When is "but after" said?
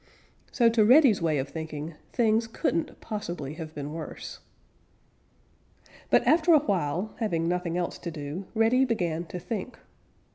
6.09-6.55